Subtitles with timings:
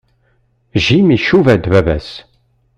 [0.83, 2.09] Jim icuba-d baba-s.